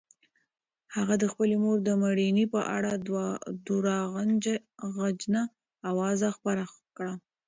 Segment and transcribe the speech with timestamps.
[0.95, 2.91] هغه د خپلې مور د مړینې په اړه
[4.81, 5.41] درواغجنه
[5.89, 6.63] اوازه خپره
[6.97, 7.13] کړه.